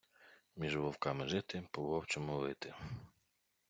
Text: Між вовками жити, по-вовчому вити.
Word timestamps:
Між 0.55 0.75
вовками 0.77 1.27
жити, 1.27 1.63
по-вовчому 1.71 2.39
вити. 2.39 2.73